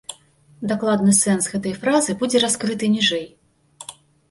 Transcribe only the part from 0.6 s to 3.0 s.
Дакладны сэнс гэтай фразы будзе раскрыты